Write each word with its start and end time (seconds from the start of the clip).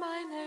meine 0.00 0.41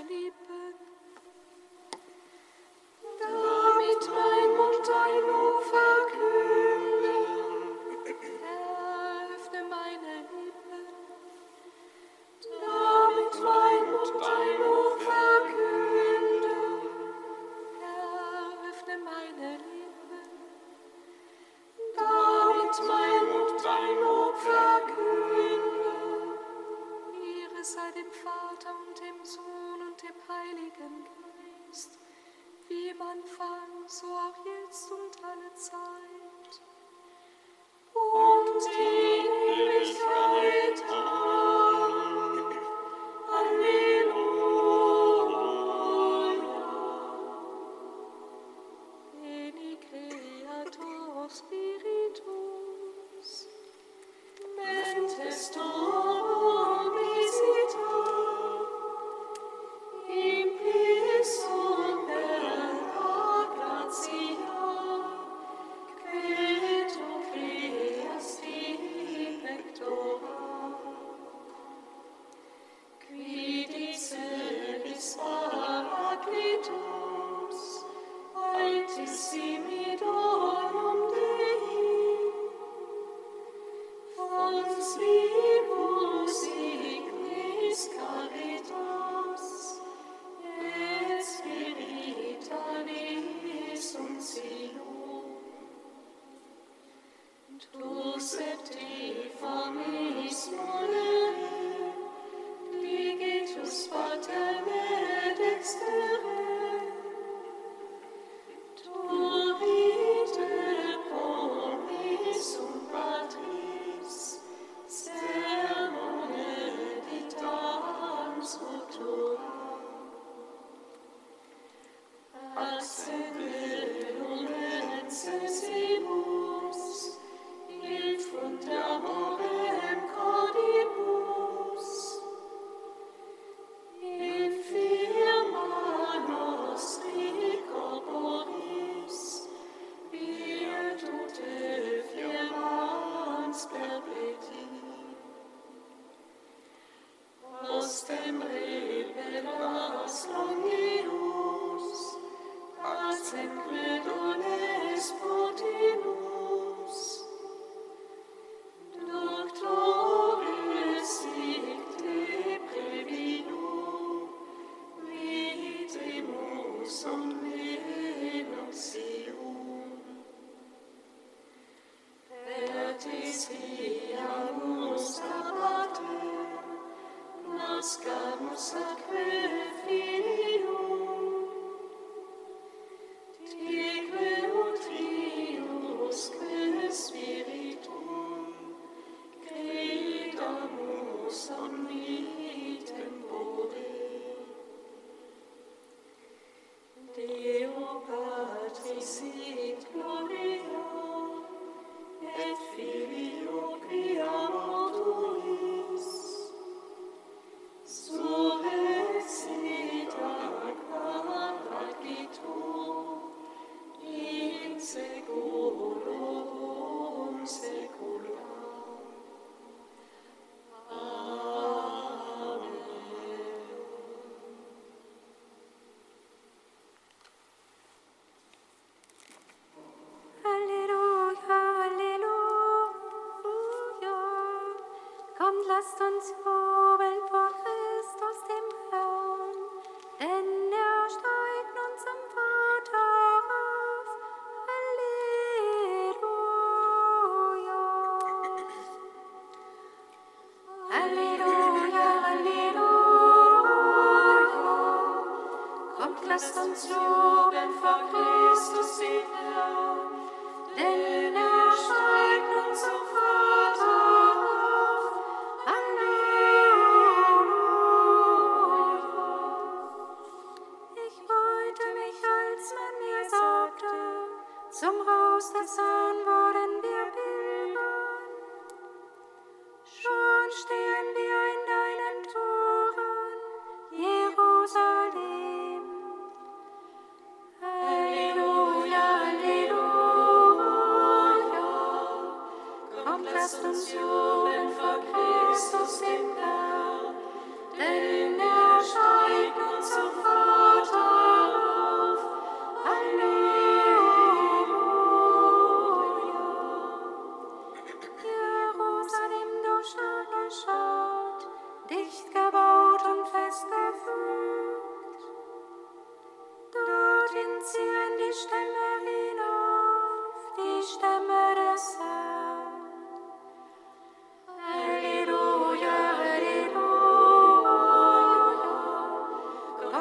Deo 197.16 198.02
Patris 198.06 199.24
et 199.24 199.78
Gloria 199.94 200.55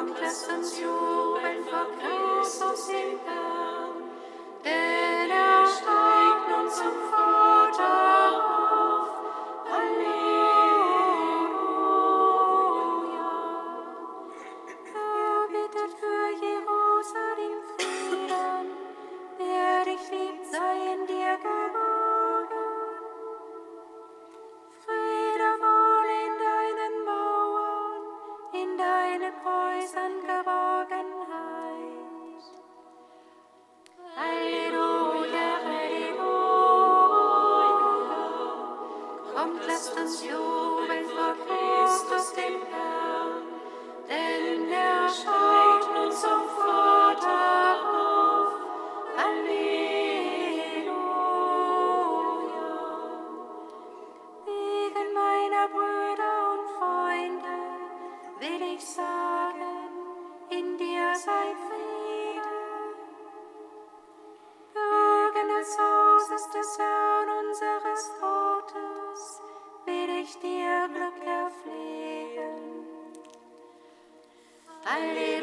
omnes 0.05 0.37
sensioven 0.45 1.63
for 1.69 1.85
Christus 1.99 2.89
in 2.89 3.19
Herrn, 3.25 5.04
Hallelujah. 74.95 75.34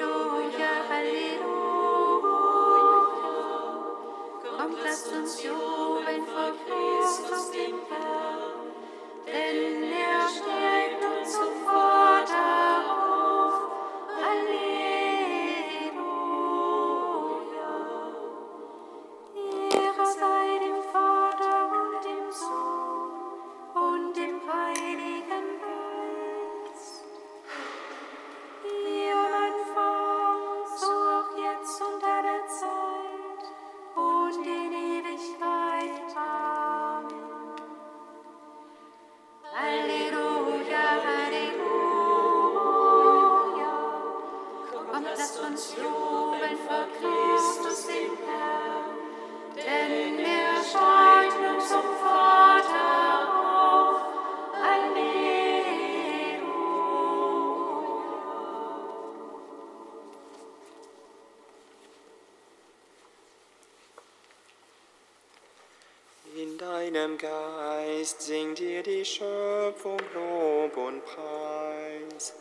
deinem 66.93 67.17
Geist 67.17 68.23
singt 68.23 68.59
dir 68.59 68.83
die 68.83 69.05
Schöpfung 69.05 69.99
Lob 70.15 70.77
und 70.77 71.05
Preis. 71.05 72.35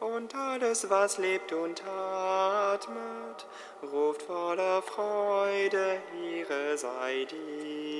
Und 0.00 0.34
alles, 0.34 0.88
was 0.88 1.18
lebt 1.18 1.52
und 1.52 1.82
atmet, 1.86 3.46
ruft 3.82 4.22
voller 4.22 4.80
Freude, 4.82 5.98
ihre 6.22 6.78
sei 6.78 7.26
dir. 7.30 7.99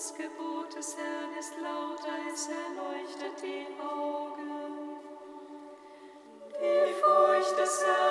Das 0.00 0.14
Gebot 0.14 0.74
des 0.74 0.96
Herrn 0.96 1.38
ist 1.38 1.52
lauter, 1.60 2.16
es 2.32 2.48
erleuchtet 2.48 3.42
die 3.42 3.66
Augen. 3.78 4.96
Die 6.58 6.92
Furcht 6.94 7.58
des 7.58 7.84
Herrn 7.84 8.09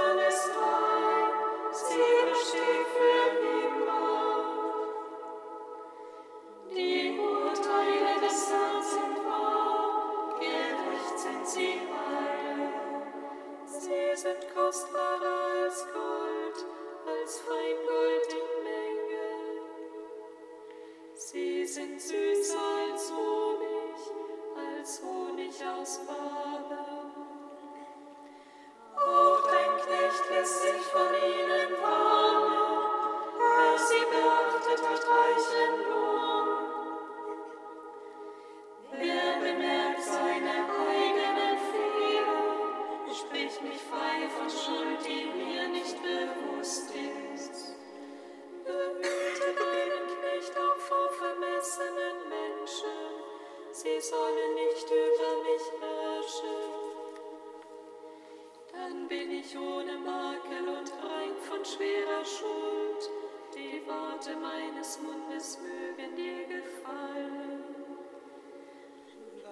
Herrn 58.89 59.08
bin 59.08 59.31
ich 59.31 59.55
ohne 59.55 59.98
Makel 60.00 60.67
und 60.67 60.91
rein 61.03 61.36
von 61.48 61.63
schwerer 61.63 62.25
Schuld. 62.25 63.10
Die 63.53 63.81
Worte 63.88 64.36
meines 64.36 65.00
Mundes 65.01 65.60
mögen 65.60 66.15
dir 66.15 66.48
gefallen. 66.48 67.63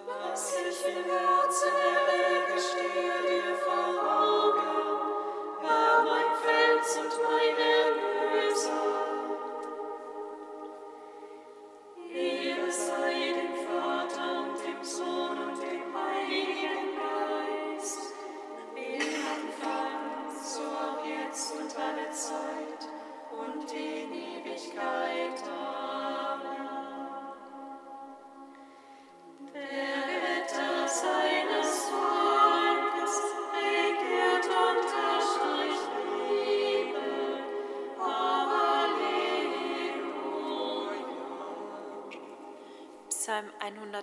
Was 0.06 0.54
ich 0.54 0.86
im 0.86 1.04
Herzen 1.04 1.72
errege, 1.94 2.60
stehe 2.60 3.42
dir 3.42 3.56
vor 3.56 3.94
Augen. 4.26 4.70
Herr, 5.60 6.02
mein 6.02 6.34
Fels 6.42 6.96
und 6.96 7.22
meine 7.22 7.77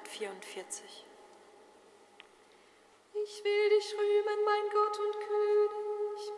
444. 0.04 1.06
Ich 3.14 3.44
will 3.44 3.70
dich 3.70 3.96
rühmen, 3.98 4.44
mein 4.44 4.70
Gott 4.74 5.00
und 5.00 5.14
König, 5.20 6.32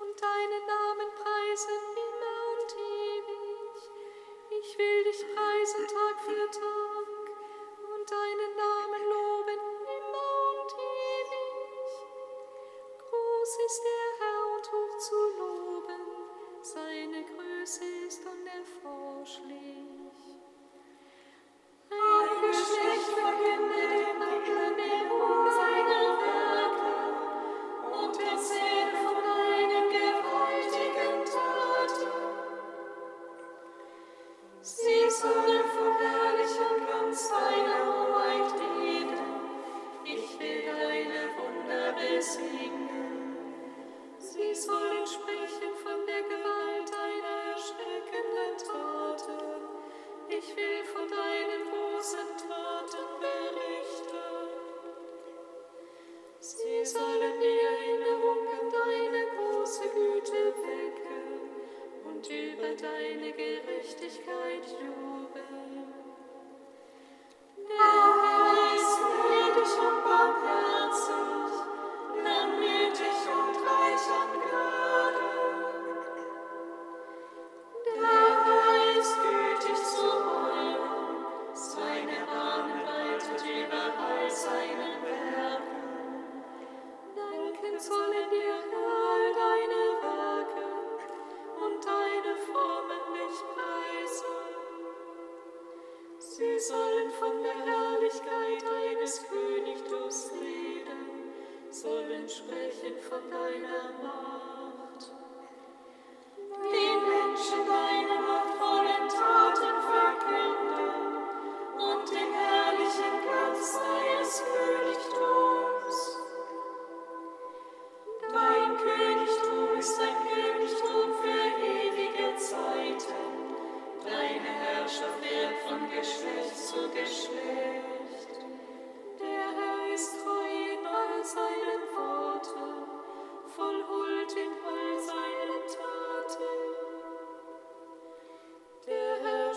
und 0.00 0.22
deinen 0.22 0.66
Namen 0.66 1.08
preisen 1.16 1.74
immer 2.06 2.36
und 2.54 2.70
ewig. 2.78 3.90
Ich 4.62 4.78
will 4.78 5.04
dich 5.04 5.26
preisen 5.34 5.86
Tag 5.88 6.20
für 6.20 6.50
Tag 6.50 7.06
und 7.94 8.10
deinen 8.10 8.56
Namen 8.56 9.08
loben. 9.08 9.19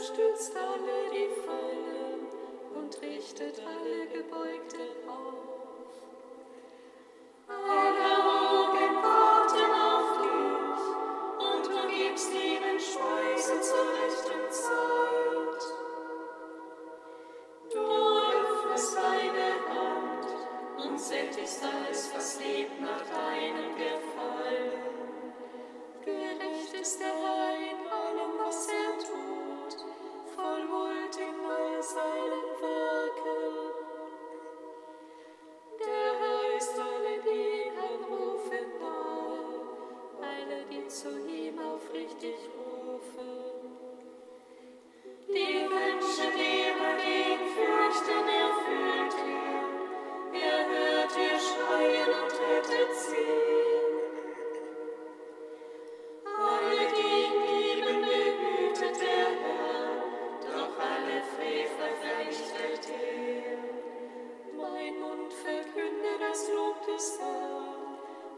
stützt 0.03 0.53
alle 0.57 1.09
die 1.13 1.29
Fallen 1.45 2.27
und 2.75 3.01
richtet 3.01 3.61
alle 3.65 4.05
Gebeugten 4.07 5.07
auf. 5.07 5.62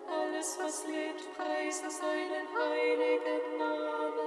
Alles, 0.08 0.58
was 0.60 0.86
lebt, 0.86 1.36
preise 1.36 1.90
seinen 1.90 2.48
heiligen 2.54 3.58
Namen. 3.58 4.25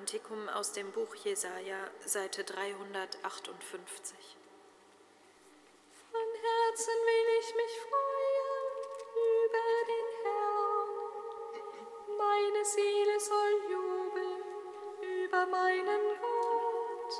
Kantikum 0.00 0.48
aus 0.48 0.72
dem 0.72 0.90
Buch 0.92 1.14
Jesaja, 1.14 1.76
Seite 2.06 2.42
358. 2.42 4.16
Von 6.10 6.28
Herzen 6.42 6.98
will 7.04 7.28
ich 7.38 7.54
mich 7.54 7.74
freuen 7.84 8.70
über 9.44 9.66
den 9.90 10.08
Herrn. 10.22 10.88
Meine 12.16 12.64
Seele 12.64 13.20
soll 13.20 13.54
jubeln 13.70 14.42
über 15.22 15.44
meinen 15.44 16.02
Gott. 16.18 17.12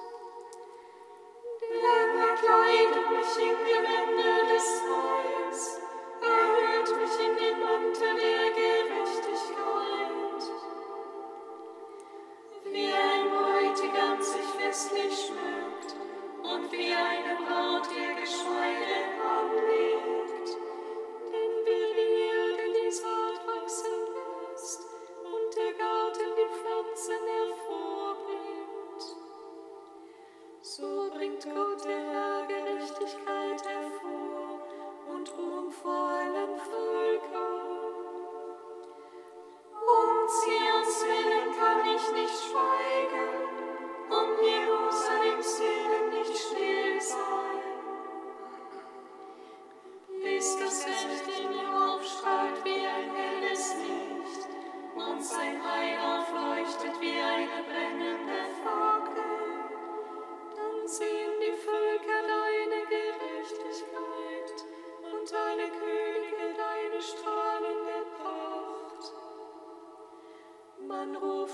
Denn 1.60 2.18
er 2.18 2.34
kleidet 2.34 3.10
mich 3.10 3.36
in 3.44 3.58
Gewänder 3.58 4.54
des 4.54 4.66
Heils. 4.80 5.39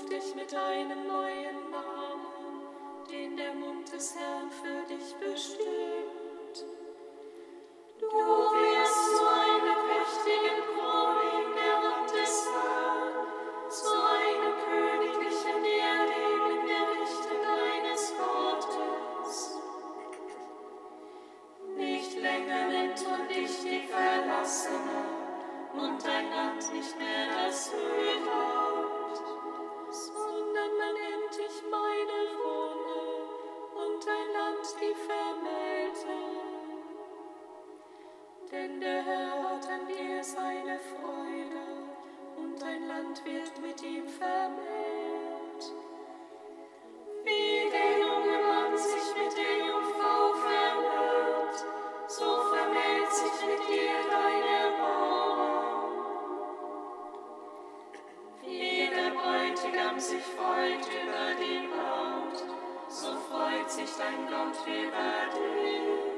dich 0.09 0.35
mit 0.35 0.53
einem 0.53 1.07
neuen 1.07 1.69
Namen, 1.69 2.61
den 3.11 3.35
der 3.35 3.53
Mund 3.53 3.91
des 3.91 4.15
Herrn 4.15 4.49
für 4.51 4.85
dich 4.87 5.13
bestimmt. 5.15 6.06
Lärm 59.87 59.99
sich 59.99 60.21
freut 60.21 60.85
über 60.85 61.33
die 61.39 61.67
Braut, 61.67 62.43
so 62.89 63.07
freut 63.29 63.71
sich 63.71 63.89
dein 63.97 64.27
Gott 64.27 64.57
über 64.67 65.31
dich. 65.31 66.16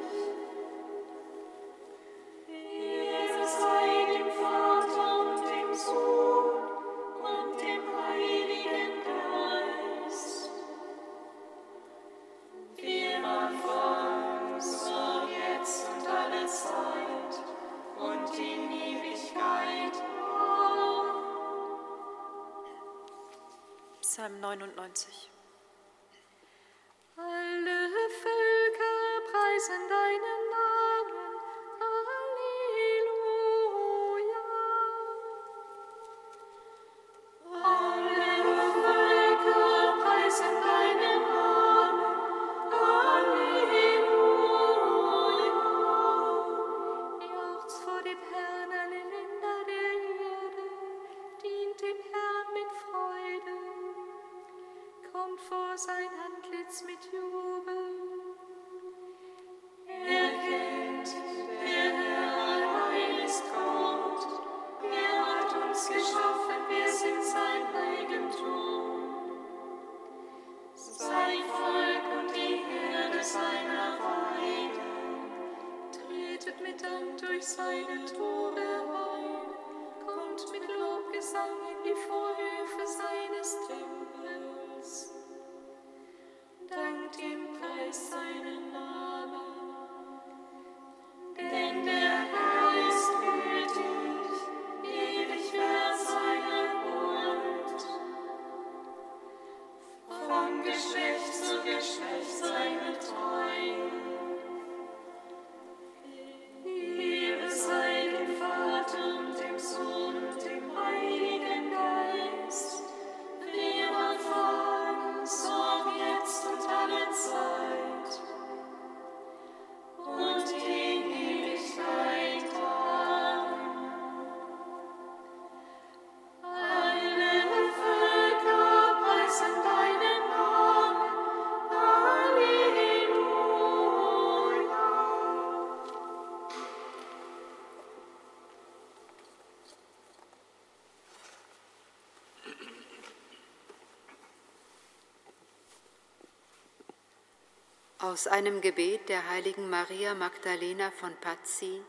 Aus 148.09 148.25
einem 148.25 148.59
Gebet 148.59 149.07
der 149.07 149.29
heiligen 149.29 149.69
Maria 149.69 150.15
Magdalena 150.15 150.89
von 150.89 151.15
Pazzi, 151.17 151.79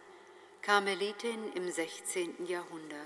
Karmelitin 0.61 1.51
im 1.55 1.71
16. 1.71 2.45
Jahrhundert. 2.45 2.99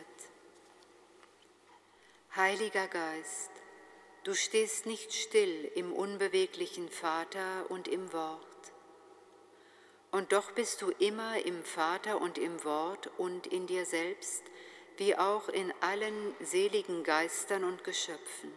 Heiliger 2.34 2.88
Geist, 2.88 3.52
du 4.24 4.34
stehst 4.34 4.86
nicht 4.86 5.14
still 5.14 5.70
im 5.76 5.92
unbeweglichen 5.92 6.88
Vater 6.88 7.66
und 7.68 7.86
im 7.86 8.12
Wort. 8.12 8.72
Und 10.10 10.32
doch 10.32 10.50
bist 10.50 10.82
du 10.82 10.90
immer 10.98 11.38
im 11.46 11.62
Vater 11.62 12.20
und 12.20 12.36
im 12.36 12.64
Wort 12.64 13.10
und 13.16 13.46
in 13.46 13.68
dir 13.68 13.86
selbst, 13.86 14.42
wie 14.96 15.14
auch 15.14 15.48
in 15.48 15.72
allen 15.82 16.34
seligen 16.40 17.04
Geistern 17.04 17.62
und 17.62 17.84
Geschöpfen. 17.84 18.52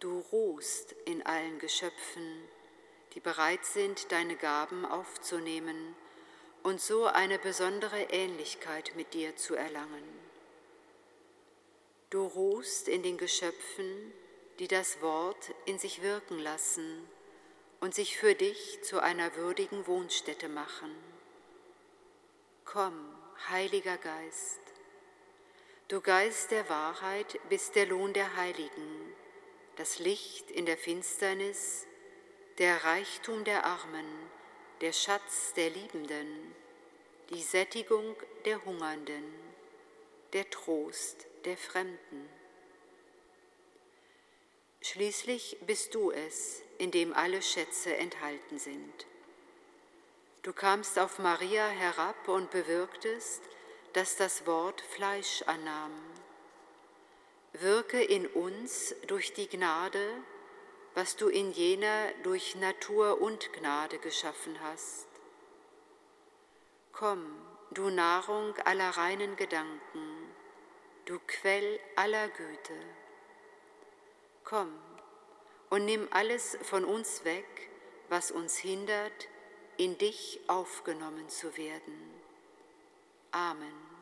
Du 0.00 0.18
ruhst 0.32 0.90
in 1.04 1.24
allen 1.24 1.60
Geschöpfen, 1.60 2.48
die 3.16 3.20
bereit 3.20 3.64
sind, 3.64 4.12
deine 4.12 4.36
Gaben 4.36 4.84
aufzunehmen 4.84 5.96
und 6.62 6.82
so 6.82 7.06
eine 7.06 7.38
besondere 7.38 8.02
Ähnlichkeit 8.10 8.92
mit 8.94 9.14
dir 9.14 9.34
zu 9.36 9.54
erlangen. 9.54 10.04
Du 12.10 12.26
ruhst 12.26 12.88
in 12.88 13.02
den 13.02 13.16
Geschöpfen, 13.16 14.12
die 14.58 14.68
das 14.68 15.00
Wort 15.00 15.54
in 15.64 15.78
sich 15.78 16.02
wirken 16.02 16.38
lassen 16.38 17.08
und 17.80 17.94
sich 17.94 18.18
für 18.18 18.34
dich 18.34 18.82
zu 18.82 19.00
einer 19.00 19.34
würdigen 19.34 19.86
Wohnstätte 19.86 20.50
machen. 20.50 20.94
Komm, 22.66 23.16
Heiliger 23.48 23.96
Geist, 23.96 24.60
du 25.88 26.02
Geist 26.02 26.50
der 26.50 26.68
Wahrheit 26.68 27.40
bist 27.48 27.76
der 27.76 27.86
Lohn 27.86 28.12
der 28.12 28.36
Heiligen, 28.36 29.14
das 29.76 30.00
Licht 30.00 30.50
in 30.50 30.66
der 30.66 30.76
Finsternis, 30.76 31.86
der 32.58 32.84
Reichtum 32.84 33.44
der 33.44 33.66
Armen, 33.66 34.06
der 34.80 34.92
Schatz 34.92 35.52
der 35.54 35.68
Liebenden, 35.68 36.54
die 37.28 37.42
Sättigung 37.42 38.16
der 38.46 38.64
Hungernden, 38.64 39.24
der 40.32 40.48
Trost 40.48 41.26
der 41.44 41.58
Fremden. 41.58 42.30
Schließlich 44.80 45.58
bist 45.66 45.94
du 45.94 46.10
es, 46.10 46.62
in 46.78 46.90
dem 46.90 47.12
alle 47.12 47.42
Schätze 47.42 47.94
enthalten 47.94 48.58
sind. 48.58 49.06
Du 50.42 50.54
kamst 50.54 50.98
auf 50.98 51.18
Maria 51.18 51.68
herab 51.68 52.28
und 52.28 52.50
bewirktest, 52.50 53.42
dass 53.92 54.16
das 54.16 54.46
Wort 54.46 54.80
Fleisch 54.80 55.42
annahm. 55.42 55.92
Wirke 57.52 58.02
in 58.02 58.26
uns 58.26 58.94
durch 59.06 59.34
die 59.34 59.48
Gnade, 59.48 60.08
was 60.96 61.14
du 61.14 61.28
in 61.28 61.52
jener 61.52 62.10
durch 62.22 62.54
Natur 62.54 63.20
und 63.20 63.52
Gnade 63.52 63.98
geschaffen 63.98 64.58
hast. 64.62 65.06
Komm, 66.90 67.22
du 67.70 67.90
Nahrung 67.90 68.56
aller 68.64 68.88
reinen 68.88 69.36
Gedanken, 69.36 70.34
du 71.04 71.18
Quell 71.26 71.78
aller 71.96 72.28
Güte. 72.28 72.80
Komm 74.42 74.72
und 75.68 75.84
nimm 75.84 76.08
alles 76.12 76.56
von 76.62 76.86
uns 76.86 77.26
weg, 77.26 77.68
was 78.08 78.30
uns 78.30 78.56
hindert, 78.56 79.28
in 79.76 79.98
dich 79.98 80.40
aufgenommen 80.46 81.28
zu 81.28 81.58
werden. 81.58 82.14
Amen. 83.32 83.95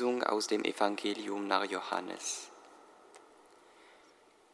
Lesung 0.00 0.22
aus 0.22 0.46
dem 0.46 0.64
Evangelium 0.64 1.46
nach 1.46 1.64
Johannes. 1.64 2.48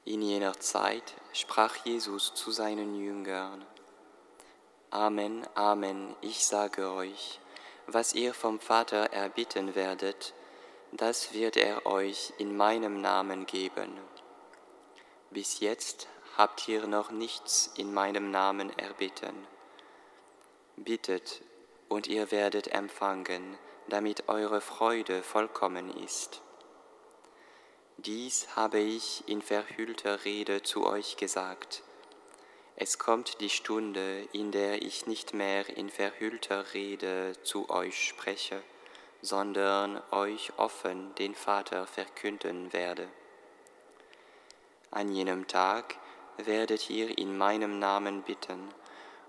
In 0.04 0.20
jener 0.20 0.58
Zeit 0.58 1.14
sprach 1.32 1.76
Jesus 1.84 2.34
zu 2.34 2.50
seinen 2.50 2.96
Jüngern, 2.96 3.64
Amen, 4.90 5.46
Amen, 5.54 6.16
ich 6.20 6.44
sage 6.44 6.90
euch, 6.90 7.38
was 7.86 8.12
ihr 8.12 8.34
vom 8.34 8.58
Vater 8.58 9.12
erbitten 9.12 9.76
werdet, 9.76 10.34
das 10.90 11.32
wird 11.32 11.56
er 11.56 11.86
euch 11.86 12.32
in 12.38 12.56
meinem 12.56 13.00
Namen 13.00 13.46
geben. 13.46 13.92
Bis 15.30 15.60
jetzt 15.60 16.08
habt 16.36 16.66
ihr 16.66 16.88
noch 16.88 17.12
nichts 17.12 17.70
in 17.76 17.94
meinem 17.94 18.32
Namen 18.32 18.76
erbitten. 18.80 19.46
Bittet 20.74 21.40
und 21.88 22.08
ihr 22.08 22.32
werdet 22.32 22.66
empfangen, 22.66 23.56
damit 23.88 24.28
eure 24.28 24.60
Freude 24.60 25.22
vollkommen 25.22 25.96
ist. 26.02 26.42
Dies 27.98 28.48
habe 28.56 28.78
ich 28.78 29.24
in 29.26 29.40
verhüllter 29.40 30.24
Rede 30.24 30.62
zu 30.62 30.86
euch 30.86 31.16
gesagt. 31.16 31.82
Es 32.76 32.98
kommt 32.98 33.40
die 33.40 33.48
Stunde, 33.48 34.28
in 34.32 34.52
der 34.52 34.82
ich 34.82 35.06
nicht 35.06 35.32
mehr 35.32 35.66
in 35.76 35.88
verhüllter 35.88 36.74
Rede 36.74 37.32
zu 37.42 37.70
euch 37.70 38.06
spreche, 38.06 38.62
sondern 39.22 40.02
euch 40.10 40.52
offen 40.58 41.14
den 41.14 41.34
Vater 41.34 41.86
verkünden 41.86 42.74
werde. 42.74 43.08
An 44.90 45.10
jenem 45.10 45.48
Tag 45.48 45.96
werdet 46.36 46.90
ihr 46.90 47.16
in 47.16 47.38
meinem 47.38 47.78
Namen 47.78 48.22
bitten, 48.22 48.68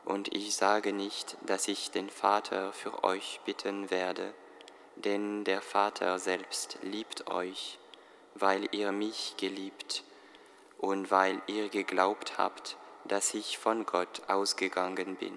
und 0.03 0.33
ich 0.33 0.55
sage 0.55 0.93
nicht, 0.93 1.37
dass 1.45 1.67
ich 1.67 1.91
den 1.91 2.09
Vater 2.09 2.73
für 2.73 3.03
euch 3.03 3.39
bitten 3.45 3.89
werde, 3.89 4.33
denn 5.03 5.43
der 5.43 5.61
Vater 5.61 6.19
selbst 6.19 6.79
liebt 6.81 7.29
euch, 7.29 7.79
weil 8.35 8.67
ihr 8.71 8.91
mich 8.91 9.35
geliebt 9.37 10.03
und 10.77 11.11
weil 11.11 11.41
ihr 11.47 11.69
geglaubt 11.69 12.37
habt, 12.37 12.77
dass 13.05 13.33
ich 13.33 13.57
von 13.57 13.85
Gott 13.85 14.21
ausgegangen 14.27 15.15
bin. 15.15 15.35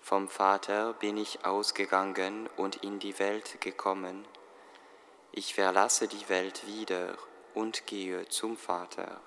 Vom 0.00 0.28
Vater 0.28 0.92
bin 0.94 1.16
ich 1.16 1.44
ausgegangen 1.44 2.48
und 2.56 2.76
in 2.76 2.98
die 3.00 3.18
Welt 3.18 3.60
gekommen. 3.60 4.24
Ich 5.32 5.54
verlasse 5.54 6.06
die 6.06 6.28
Welt 6.28 6.66
wieder 6.66 7.16
und 7.54 7.86
gehe 7.86 8.28
zum 8.28 8.56
Vater. 8.56 9.20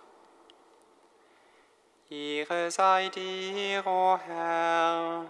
Ihre 2.10 2.72
seid 2.72 3.18
ihr, 3.18 3.86
o 3.86 4.14
oh 4.14 4.18
Herr, 4.18 5.26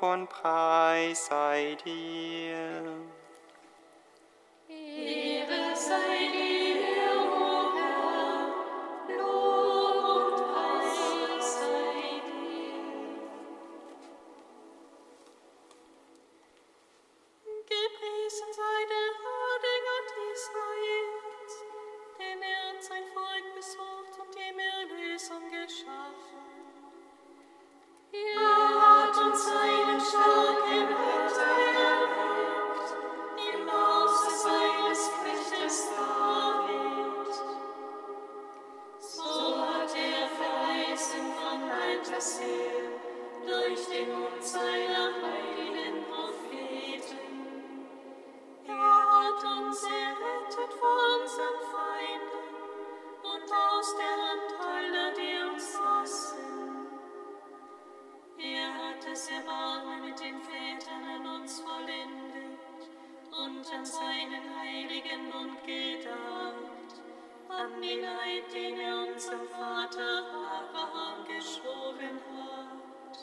und 0.00 0.28
Preis 0.28 1.26
sei 1.26 1.76
dir. 1.84 3.17
an 67.78 67.82
den 67.82 68.04
Eid, 68.04 68.54
er 68.54 69.06
unserem 69.06 69.46
Vater 69.48 70.24
Abraham 70.58 71.24
geschworen 71.26 72.18
hat. 72.34 73.18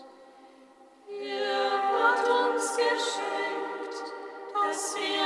Er 1.09 1.71
hat 1.91 2.23
uns 2.29 2.65
geschenkt, 2.75 4.13
dass 4.53 4.95
wir 4.95 5.24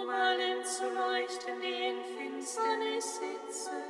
um 0.00 0.08
allen 0.10 0.64
zu 0.64 0.84
leuchten, 0.84 1.60
die 1.60 1.88
in 1.88 2.04
Finsternis 2.16 3.16
sitzen 3.16 3.82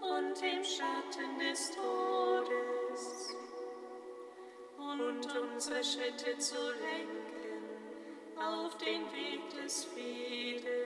und 0.00 0.42
im 0.42 0.64
Schatten 0.64 1.38
des 1.38 1.70
Todes, 1.72 3.36
und 4.78 5.52
unsere 5.52 5.84
Schritte 5.84 6.38
zu 6.38 6.54
lenken 6.54 7.26
auf 8.38 8.76
den 8.78 9.02
Weg 9.12 9.40
des 9.62 9.84
Friedens. 9.84 10.85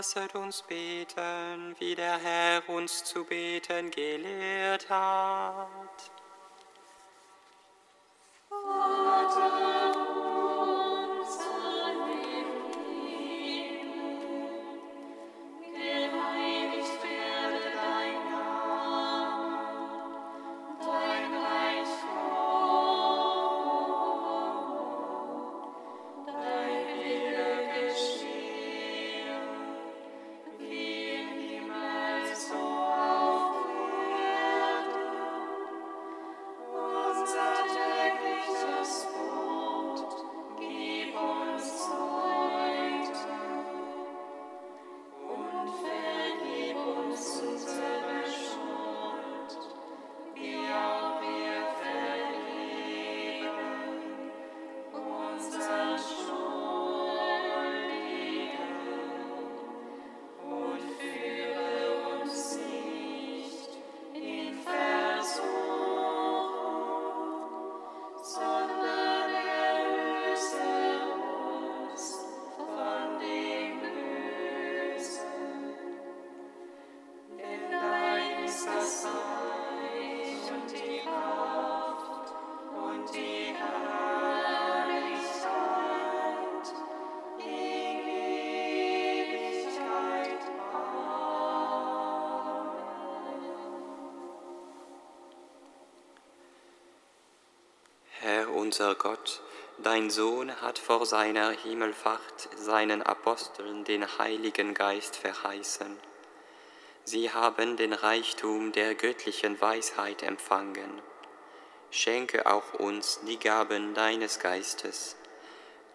Lasset 0.00 0.34
uns 0.34 0.62
beten, 0.62 1.76
wie 1.78 1.94
der 1.94 2.16
Herr 2.16 2.66
uns 2.70 3.04
zu 3.04 3.22
beten 3.22 3.90
gelehrt 3.90 4.88
hat. 4.88 6.10
Unser 98.70 98.94
Gott, 98.94 99.42
dein 99.78 100.10
Sohn 100.10 100.54
hat 100.60 100.78
vor 100.78 101.04
seiner 101.04 101.50
Himmelfahrt 101.50 102.48
seinen 102.54 103.02
Aposteln 103.02 103.82
den 103.82 104.06
Heiligen 104.16 104.74
Geist 104.74 105.16
verheißen. 105.16 105.98
Sie 107.02 107.32
haben 107.32 107.76
den 107.76 107.92
Reichtum 107.92 108.70
der 108.70 108.94
göttlichen 108.94 109.60
Weisheit 109.60 110.22
empfangen. 110.22 111.02
Schenke 111.90 112.46
auch 112.46 112.74
uns 112.74 113.18
die 113.26 113.40
Gaben 113.40 113.92
deines 113.94 114.38
Geistes. 114.38 115.16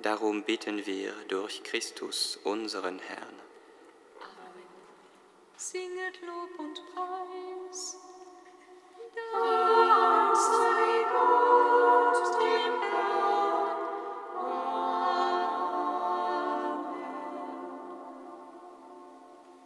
Darum 0.01 0.43
bitten 0.43 0.85
wir 0.85 1.13
durch 1.29 1.63
Christus, 1.63 2.37
unseren 2.43 2.99
Herrn. 2.99 3.34